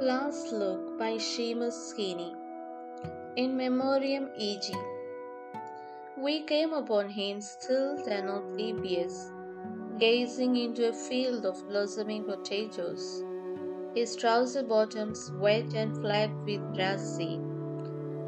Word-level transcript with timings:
Last 0.00 0.50
Look 0.50 0.98
by 0.98 1.18
Seamus 1.18 1.94
Heaney. 1.96 2.34
In 3.36 3.56
Memoriam 3.56 4.28
E.G. 4.36 4.74
We 6.18 6.40
came 6.42 6.72
upon 6.72 7.08
him 7.10 7.40
still 7.40 8.04
then 8.04 8.28
oblivious, 8.28 9.30
gazing 10.00 10.56
into 10.56 10.88
a 10.88 10.92
field 10.92 11.46
of 11.46 11.68
blossoming 11.68 12.24
potatoes, 12.24 13.22
his 13.94 14.16
trouser 14.16 14.64
bottoms 14.64 15.30
wet 15.38 15.72
and 15.74 15.96
flecked 15.96 16.44
with 16.44 16.74
grass 16.74 17.16
seed, 17.16 17.40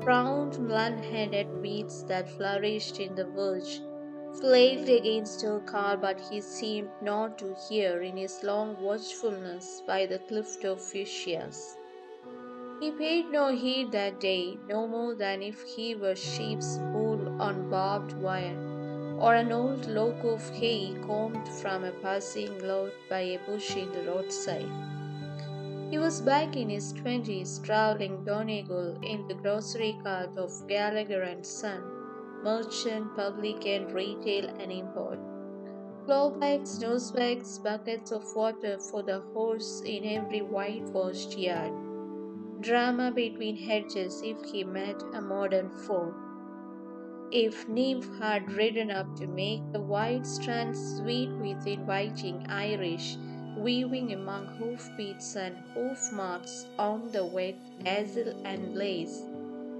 round 0.05 0.69
blunt-headed 0.69 1.61
weeds 1.61 2.05
that 2.05 2.29
flourished 2.29 3.01
in 3.01 3.17
the 3.17 3.25
verge 3.25 3.81
flailed 4.41 4.89
against 4.89 5.43
her 5.43 5.61
car, 5.61 5.97
but 5.97 6.21
he 6.21 6.41
seemed 6.41 6.91
not 7.01 7.39
to 7.39 7.55
hear 7.69 8.03
in 8.03 8.17
his 8.17 8.43
long 8.43 8.77
watchfulness 8.81 9.83
by 9.87 10.07
the 10.07 10.19
cliff 10.21 10.63
of 10.65 10.81
fuchsias. 10.81 11.77
He 12.81 12.91
paid 12.91 13.31
no 13.31 13.49
heed 13.49 13.93
that 13.93 14.21
day, 14.21 14.59
no 14.69 14.87
more 14.87 15.15
than 15.15 15.43
if 15.43 15.63
he 15.63 15.95
were 15.95 16.15
sheep's 16.15 16.79
wool 16.93 17.41
on 17.41 17.71
barbed 17.71 18.13
wire, 18.15 18.59
or 19.19 19.35
an 19.35 19.51
old 19.51 19.87
lock 19.87 20.23
of 20.25 20.49
hay 20.51 20.95
combed 21.07 21.49
from 21.49 21.85
a 21.85 21.93
passing 22.03 22.59
load 22.59 22.93
by 23.09 23.21
a 23.21 23.39
bush 23.47 23.75
in 23.77 23.91
the 23.93 24.03
roadside. 24.03 24.71
He 25.91 25.99
was 25.99 26.21
back 26.21 26.57
in 26.57 26.69
his 26.69 26.93
twenties, 26.93 27.61
traveling 27.61 28.25
Donegal 28.25 28.99
in 29.03 29.27
the 29.29 29.35
grocery 29.35 29.97
cart 30.03 30.37
of 30.37 30.67
Gallagher 30.69 31.23
and 31.23 31.47
Son 31.47 31.96
merchant, 32.47 33.15
public 33.17 33.67
and 33.67 33.91
retail, 33.93 34.47
and 34.61 34.71
import. 34.71 35.19
Clawbacks, 36.07 36.79
nosebags, 36.83 37.59
buckets 37.63 38.13
of 38.13 38.25
water 38.37 38.79
for 38.79 39.03
the 39.03 39.21
horse 39.35 39.83
in 39.85 40.05
every 40.05 40.43
whitewashed 40.43 41.37
yard. 41.37 41.73
Drama 42.61 43.11
between 43.11 43.57
hedges 43.57 44.23
if 44.25 44.45
he 44.45 44.63
met 44.63 45.03
a 45.15 45.21
modern 45.21 45.71
foe. 45.71 46.15
If 47.33 47.67
Niamh 47.67 48.07
had 48.21 48.53
ridden 48.53 48.93
up 48.93 49.17
to 49.17 49.27
make 49.27 49.73
the 49.73 49.81
white 49.81 50.25
strands 50.25 50.99
sweet 50.99 51.31
with 51.41 51.67
inviting 51.67 52.47
Irish, 52.49 53.17
weaving 53.57 54.13
among 54.13 54.47
hoofbeats 54.59 55.35
and 55.35 55.57
hoof 55.75 56.13
marks 56.13 56.67
on 56.79 57.11
the 57.11 57.25
wet 57.25 57.57
dazzle 57.83 58.33
and 58.45 58.77
lace, 58.77 59.23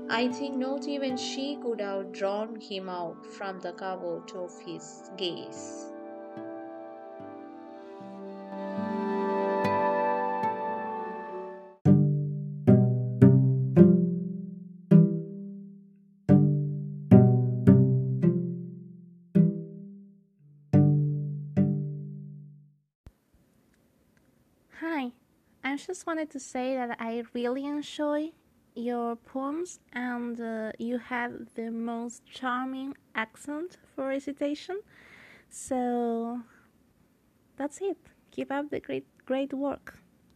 I 0.09 0.29
think 0.29 0.57
not 0.57 0.87
even 0.87 1.17
she 1.17 1.57
could 1.57 1.81
have 1.81 2.13
drawn 2.13 2.61
him 2.61 2.89
out 2.89 3.27
from 3.27 3.59
the 3.59 3.73
covert 3.73 4.33
of 4.37 4.53
his 4.61 5.11
gaze. 5.17 5.87
Hi, 24.79 25.11
I 25.65 25.77
just 25.77 26.07
wanted 26.07 26.31
to 26.31 26.39
say 26.39 26.77
that 26.77 26.97
I 27.01 27.25
really 27.35 27.65
enjoy 27.65 28.31
your 28.77 29.17
poems 29.17 29.81
and 29.93 30.41
uh, 30.41 30.73
you 30.79 30.99
have 30.99 31.33
the 31.55 31.71
most 31.71 32.23
charming 32.27 32.95
accent 33.15 33.79
for 33.95 34.09
recitation. 34.09 34.81
So 35.49 36.43
that's 37.57 37.81
it. 37.81 37.99
Keep 38.31 38.53
up 38.53 38.71
the 38.71 38.81
great 38.81 39.07
great 39.25 39.53
work. 39.53 39.99